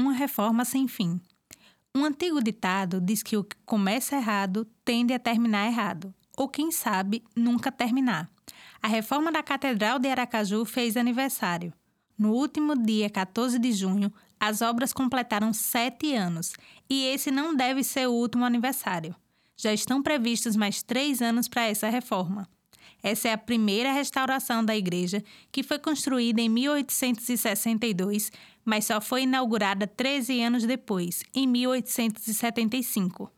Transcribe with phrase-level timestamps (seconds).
[0.00, 1.20] uma reforma sem fim.
[1.94, 6.70] Um antigo ditado diz que o que começa errado tende a terminar errado, ou quem
[6.70, 8.30] sabe, nunca terminar.
[8.82, 11.72] A reforma da Catedral de Aracaju fez aniversário.
[12.16, 16.52] No último dia 14 de junho, as obras completaram sete anos
[16.88, 19.14] e esse não deve ser o último aniversário.
[19.56, 22.48] Já estão previstos mais três anos para essa reforma.
[23.02, 28.30] Essa é a primeira restauração da igreja, que foi construída em 1862,
[28.64, 33.30] mas só foi inaugurada 13 anos depois, em 1875.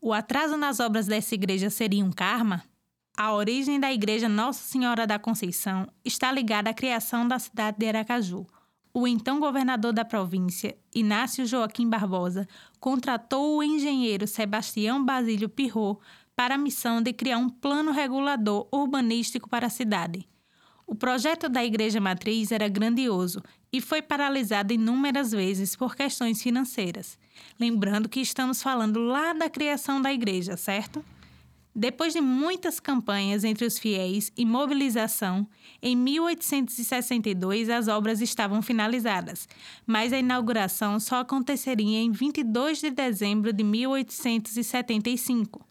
[0.00, 2.62] O atraso nas obras dessa igreja seria um karma?
[3.16, 7.88] A origem da igreja Nossa Senhora da Conceição está ligada à criação da cidade de
[7.88, 8.46] Aracaju.
[8.92, 12.46] O então governador da província, Inácio Joaquim Barbosa,
[12.78, 15.98] contratou o engenheiro Sebastião Basílio Pirro
[16.36, 20.28] para a missão de criar um plano regulador urbanístico para a cidade.
[20.86, 27.18] O projeto da Igreja Matriz era grandioso e foi paralisado inúmeras vezes por questões financeiras.
[27.58, 31.04] Lembrando que estamos falando lá da criação da igreja, certo?
[31.74, 35.46] Depois de muitas campanhas entre os fiéis e mobilização,
[35.82, 39.48] em 1862 as obras estavam finalizadas,
[39.84, 45.65] mas a inauguração só aconteceria em 22 de dezembro de 1875.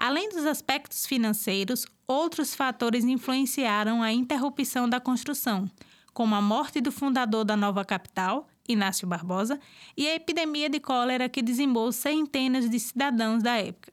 [0.00, 5.70] Além dos aspectos financeiros, outros fatores influenciaram a interrupção da construção,
[6.14, 9.60] como a morte do fundador da nova capital, Inácio Barbosa,
[9.94, 13.92] e a epidemia de cólera que dizimou centenas de cidadãos da época.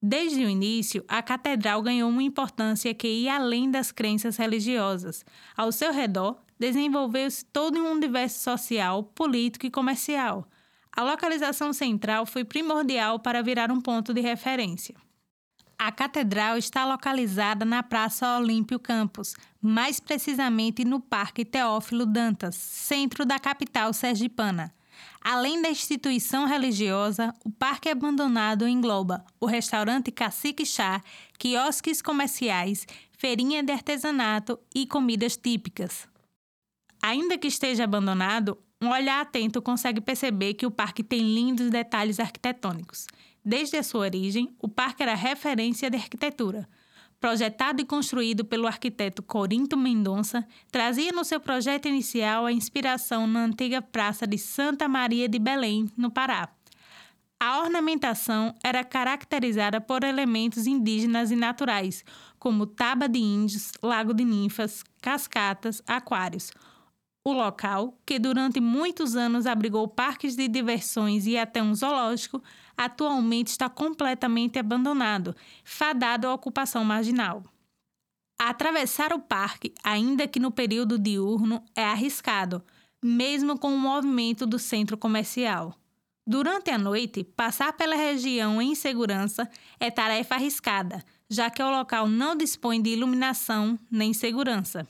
[0.00, 5.22] Desde o início, a catedral ganhou uma importância que ia além das crenças religiosas.
[5.54, 10.48] Ao seu redor, desenvolveu-se todo um universo social, político e comercial,
[10.94, 14.94] a localização central foi primordial para virar um ponto de referência.
[15.78, 23.24] A catedral está localizada na Praça Olímpio Campos, mais precisamente no Parque Teófilo Dantas, centro
[23.26, 24.72] da capital sergipana.
[25.20, 31.02] Além da instituição religiosa, o parque abandonado engloba o restaurante Cacique Chá,
[31.38, 36.06] quiosques comerciais, feirinha de artesanato e comidas típicas.
[37.02, 42.18] Ainda que esteja abandonado, um olhar atento consegue perceber que o parque tem lindos detalhes
[42.18, 43.06] arquitetônicos.
[43.44, 46.68] Desde a sua origem, o parque era referência de arquitetura.
[47.20, 53.44] Projetado e construído pelo arquiteto Corinto Mendonça, trazia no seu projeto inicial a inspiração na
[53.44, 56.48] antiga praça de Santa Maria de Belém, no Pará.
[57.38, 62.04] A ornamentação era caracterizada por elementos indígenas e naturais,
[62.36, 66.52] como taba de índios, lago de ninfas, cascatas, aquários,
[67.24, 72.42] o local, que durante muitos anos abrigou parques de diversões e até um zoológico,
[72.76, 75.34] atualmente está completamente abandonado,
[75.64, 77.44] fadado à ocupação marginal.
[78.38, 82.64] Atravessar o parque, ainda que no período diurno, é arriscado,
[83.00, 85.76] mesmo com o movimento do centro comercial.
[86.26, 92.08] Durante a noite, passar pela região em segurança é tarefa arriscada, já que o local
[92.08, 94.86] não dispõe de iluminação nem segurança.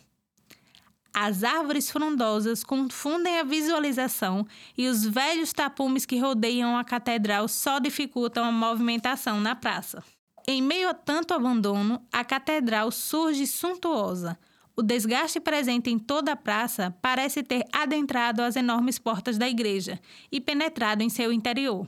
[1.15, 4.47] As árvores frondosas confundem a visualização
[4.77, 10.03] e os velhos tapumes que rodeiam a catedral só dificultam a movimentação na praça.
[10.49, 14.39] Em meio a tanto abandono, a catedral surge suntuosa.
[14.75, 20.01] O desgaste presente em toda a praça parece ter adentrado as enormes portas da igreja
[20.31, 21.87] e penetrado em seu interior.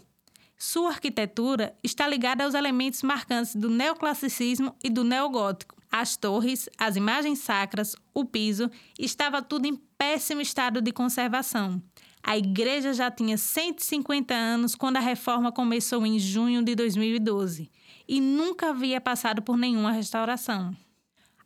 [0.56, 6.96] Sua arquitetura está ligada aos elementos marcantes do neoclassicismo e do neogótico, as torres, as
[6.96, 8.68] imagens sacras, o piso,
[8.98, 11.80] estava tudo em péssimo estado de conservação.
[12.20, 17.70] A igreja já tinha 150 anos quando a reforma começou em junho de 2012
[18.08, 20.76] e nunca havia passado por nenhuma restauração.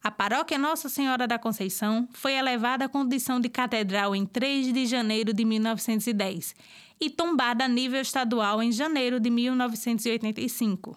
[0.02, 4.86] A paróquia Nossa Senhora da Conceição foi elevada à condição de catedral em 3 de
[4.86, 6.54] janeiro de 1910
[6.98, 10.96] e tombada a nível estadual em janeiro de 1985.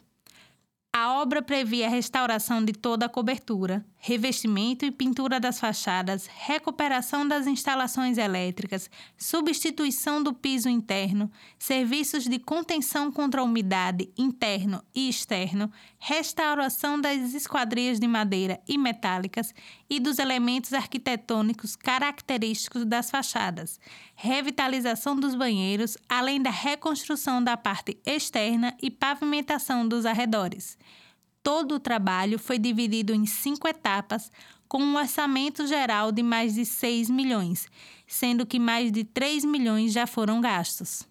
[0.93, 7.25] A obra previa a restauração de toda a cobertura, revestimento e pintura das fachadas, recuperação
[7.25, 15.07] das instalações elétricas, substituição do piso interno, serviços de contenção contra a umidade interno e
[15.07, 19.53] externo, restauração das esquadrias de madeira e metálicas
[19.89, 23.79] e dos elementos arquitetônicos característicos das fachadas,
[24.13, 30.80] revitalização dos banheiros, além da reconstrução da parte externa e pavimentação dos arredores.
[31.43, 34.31] Todo o trabalho foi dividido em cinco etapas,
[34.67, 37.67] com um orçamento geral de mais de 6 milhões,
[38.07, 41.05] sendo que mais de 3 milhões já foram gastos.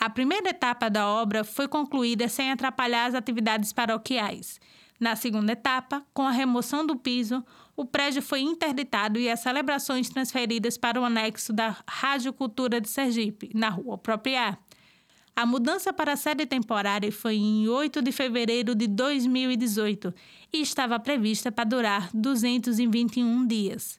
[0.00, 4.58] A primeira etapa da obra foi concluída sem atrapalhar as atividades paroquiais.
[4.98, 7.44] Na segunda etapa, com a remoção do piso,
[7.76, 12.88] o prédio foi interditado e as celebrações transferidas para o anexo da Rádio Cultura de
[12.88, 14.58] Sergipe, na Rua Propriar.
[15.34, 20.14] A mudança para a sede temporária foi em 8 de fevereiro de 2018
[20.52, 23.98] e estava prevista para durar 221 dias.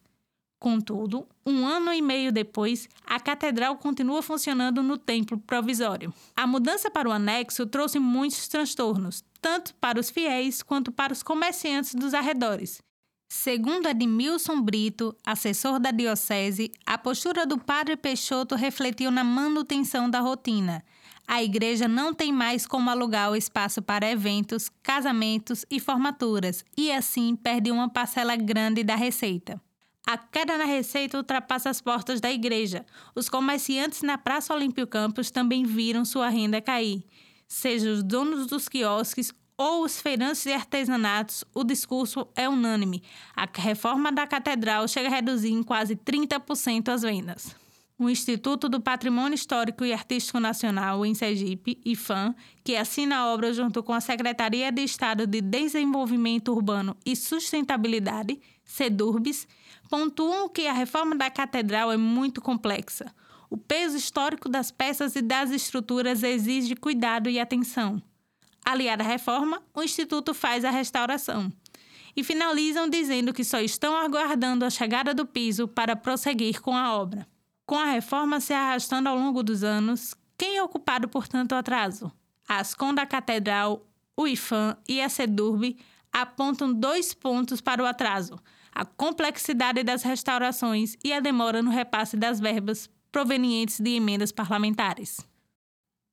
[0.59, 6.13] Contudo, um ano e meio depois, a catedral continua funcionando no templo provisório.
[6.35, 11.23] A mudança para o anexo trouxe muitos transtornos, tanto para os fiéis quanto para os
[11.23, 12.79] comerciantes dos arredores.
[13.27, 20.19] Segundo Edmilson Brito, assessor da diocese, a postura do padre Peixoto refletiu na manutenção da
[20.19, 20.83] rotina.
[21.33, 26.91] A igreja não tem mais como alugar o espaço para eventos, casamentos e formaturas, e
[26.91, 29.57] assim perde uma parcela grande da receita.
[30.05, 32.85] A queda na receita ultrapassa as portas da igreja.
[33.15, 37.01] Os comerciantes na Praça Olímpio Campos também viram sua renda cair.
[37.47, 43.01] Seja os donos dos quiosques ou os feirantes de artesanatos, o discurso é unânime.
[43.33, 47.55] A reforma da catedral chega a reduzir em quase 30% as vendas.
[48.01, 52.33] O Instituto do Patrimônio Histórico e Artístico Nacional em Sergipe, IFAM,
[52.63, 58.41] que assina a obra junto com a Secretaria de Estado de Desenvolvimento Urbano e Sustentabilidade,
[58.65, 59.47] SEDURBS,
[59.87, 63.13] pontuam que a reforma da catedral é muito complexa.
[63.51, 68.01] O peso histórico das peças e das estruturas exige cuidado e atenção.
[68.65, 71.53] Aliada à reforma, o Instituto faz a restauração.
[72.15, 76.95] E finalizam dizendo que só estão aguardando a chegada do piso para prosseguir com a
[76.95, 77.27] obra.
[77.65, 82.11] Com a reforma se arrastando ao longo dos anos, quem é ocupado por tanto atraso?
[82.47, 83.87] A Ascom da Catedral,
[84.17, 85.77] o IFAM e a SEDURB
[86.11, 88.39] apontam dois pontos para o atraso:
[88.73, 95.19] a complexidade das restaurações e a demora no repasse das verbas provenientes de emendas parlamentares.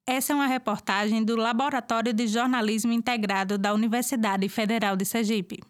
[0.06, 5.60] Essa é uma reportagem do Laboratório de Jornalismo Integrado da Universidade Federal de Sergipe.